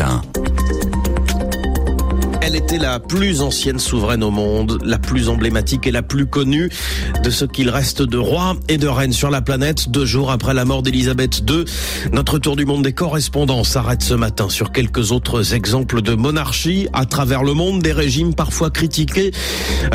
[0.00, 0.51] matin.
[2.80, 6.70] La plus ancienne souveraine au monde, la plus emblématique et la plus connue
[7.22, 9.90] de ce qu'il reste de rois et de reines sur la planète.
[9.90, 11.64] Deux jours après la mort d'Elisabeth II,
[12.12, 16.88] notre tour du monde des correspondants s'arrête ce matin sur quelques autres exemples de monarchie
[16.94, 19.32] à travers le monde, des régimes parfois critiqués,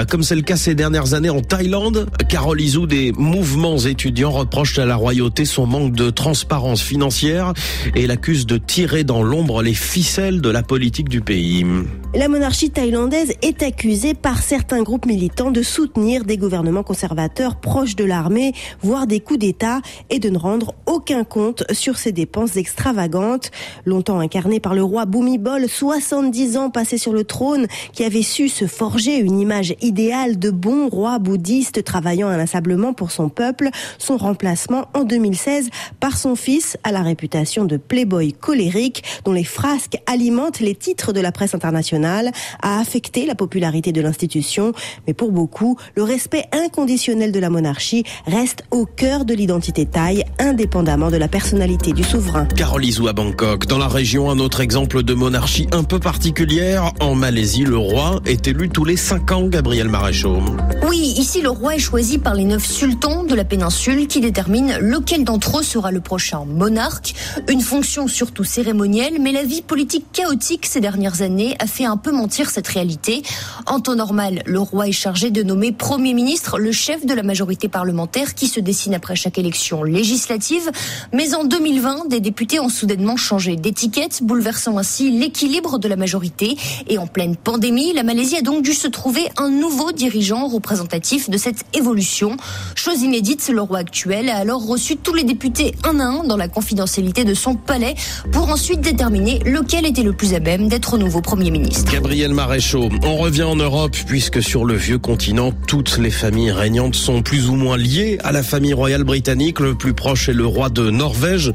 [0.10, 2.08] comme c'est le cas ces dernières années en Thaïlande.
[2.30, 7.54] Carole Izou des mouvements étudiants reproche à la royauté son manque de transparence financière
[7.96, 11.66] et l'accuse de tirer dans l'ombre les ficelles de la politique du pays.
[12.14, 17.96] La monarchie thaïlandaise est accusée par certains groupes militants de soutenir des gouvernements conservateurs proches
[17.96, 22.58] de l'armée, voire des coups d'État, et de ne rendre aucun compte sur ses dépenses
[22.58, 23.52] extravagantes.
[23.86, 28.50] Longtemps incarné par le roi Bhumibol, 70 ans passé sur le trône, qui avait su
[28.50, 34.18] se forger une image idéale de bon roi bouddhiste travaillant inlassablement pour son peuple, son
[34.18, 39.98] remplacement en 2016 par son fils à la réputation de playboy colérique, dont les frasques
[40.06, 42.32] alimentent les titres de la presse internationale
[42.62, 44.74] a affecté la popularité de l'institution,
[45.06, 50.24] mais pour beaucoup, le respect inconditionnel de la monarchie reste au cœur de l'identité thaï,
[50.40, 52.46] indépendamment de la personnalité du souverain.
[52.56, 53.68] Carole Izou à Bangkok.
[53.68, 56.92] Dans la région, un autre exemple de monarchie un peu particulière.
[57.00, 60.42] En Malaisie, le roi est élu tous les cinq ans, Gabriel Maréchaux.
[60.88, 64.74] Oui, ici, le roi est choisi par les neuf sultans de la péninsule qui déterminent
[64.80, 67.14] lequel d'entre eux sera le prochain monarque.
[67.50, 71.98] Une fonction surtout cérémonielle, mais la vie politique chaotique ces dernières années a fait un
[71.98, 73.22] peu mentir cette réalité.
[73.66, 77.24] En temps normal, le roi est chargé de nommer Premier ministre, le chef de la
[77.24, 80.72] majorité parlementaire qui se dessine après chaque élection législative.
[81.14, 86.58] Mais en 2020, des députés ont soudainement changé d'étiquette, bouleversant ainsi l'équilibre de la majorité.
[86.88, 91.30] Et en pleine pandémie, la Malaisie a donc dû se trouver un nouveau dirigeant représentatif
[91.30, 92.38] de cette évolution.
[92.76, 96.38] Chose inédite, le roi actuel a alors reçu tous les députés un à un dans
[96.38, 97.96] la confidentialité de son palais
[98.32, 101.92] pour ensuite déterminer lequel était le plus à même d'être nouveau Premier ministre.
[102.34, 102.90] Maréchaux.
[103.04, 107.50] On revient en Europe puisque sur le vieux continent, toutes les familles régnantes sont plus
[107.50, 109.60] ou moins liées à la famille royale britannique.
[109.60, 111.52] Le plus proche est le roi de Norvège.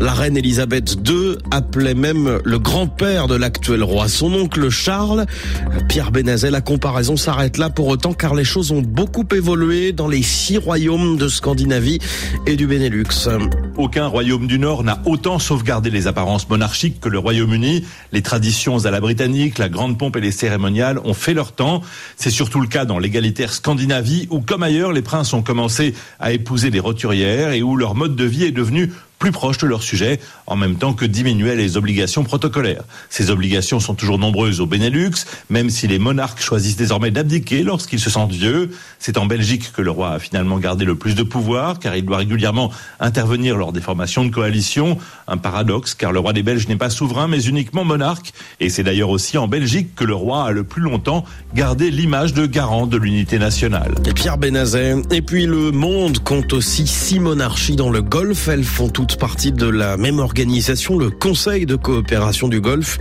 [0.00, 5.26] La reine Elisabeth II appelait même le grand-père de l'actuel roi, son oncle Charles.
[5.88, 10.08] Pierre Benazet, la comparaison s'arrête là pour autant car les choses ont beaucoup évolué dans
[10.08, 11.98] les six royaumes de Scandinavie
[12.46, 13.28] et du Benelux.
[13.76, 17.84] Aucun royaume du Nord n'a autant sauvegardé les apparences monarchiques que le Royaume-Uni.
[18.12, 21.82] Les traditions à la britannique, la grande pompe et les cérémoniales ont fait leur temps.
[22.16, 26.30] C'est surtout le cas dans l'égalitaire Scandinavie où, comme ailleurs, les princes ont commencé à
[26.30, 29.82] épouser des roturières et où leur mode de vie est devenu plus proches de leur
[29.82, 32.84] sujet, en même temps que diminuer les obligations protocolaires.
[33.08, 38.00] Ces obligations sont toujours nombreuses au Benelux, même si les monarques choisissent désormais d'abdiquer lorsqu'ils
[38.00, 38.70] se sentent vieux.
[38.98, 42.04] C'est en Belgique que le roi a finalement gardé le plus de pouvoir, car il
[42.04, 42.70] doit régulièrement
[43.00, 44.98] intervenir lors des formations de coalition.
[45.28, 48.32] Un paradoxe, car le roi des Belges n'est pas souverain, mais uniquement monarque.
[48.60, 52.34] Et c'est d'ailleurs aussi en Belgique que le roi a le plus longtemps gardé l'image
[52.34, 53.94] de garant de l'unité nationale.
[54.06, 54.96] Et Pierre Benazet.
[55.10, 58.48] Et puis le monde compte aussi six monarchies dans le Golfe.
[58.48, 62.98] Elles font toutes partie de la même organisation, le Conseil de coopération du Golfe.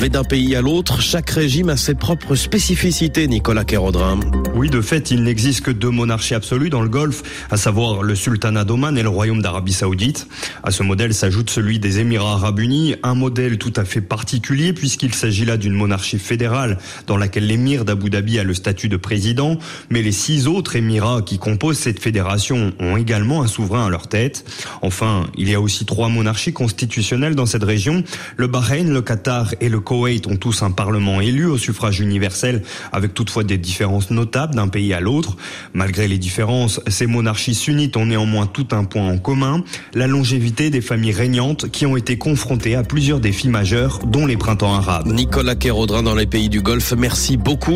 [0.00, 4.18] Mais d'un pays à l'autre, chaque régime a ses propres spécificités, Nicolas Kérodrin.
[4.54, 8.14] Oui, de fait, il n'existe que deux monarchies absolues dans le Golfe, à savoir le
[8.16, 10.26] Sultanat d'Oman et le Royaume d'Arabie Saoudite.
[10.64, 14.72] À ce modèle s'ajoute celui des Émirats Arabes Unis, un modèle tout à fait particulier
[14.72, 18.96] puisqu'il s'agit là d'une monarchie fédérale dans laquelle l'émir d'Abu Dhabi a le statut de
[18.96, 19.58] président,
[19.90, 24.08] mais les six autres Émirats qui composent cette fédération ont également un souverain à leur
[24.08, 24.44] tête.
[24.82, 28.02] Enfin, il y a aussi trois monarchies constitutionnelles dans cette région.
[28.36, 32.62] Le Bahreïn, le Qatar et le Koweït ont tous un parlement élu au suffrage universel,
[32.92, 35.36] avec toutefois des différences notables d'un pays à l'autre.
[35.74, 39.64] Malgré les différences, ces monarchies sunnites ont néanmoins tout un point en commun,
[39.94, 44.36] la longévité des familles régnantes qui ont été confrontées à plusieurs défis majeurs, dont les
[44.36, 45.06] printemps arabes.
[45.06, 47.74] Nicolas Kérodrin dans les pays du Golfe, merci beaucoup.